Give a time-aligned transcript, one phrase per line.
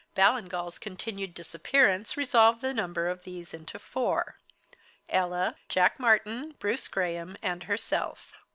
[0.15, 4.39] Ballingall's continued disappearance resolved the number of these into four
[5.07, 8.33] Ella, Jack Martyn, Bruce Graham, and herself.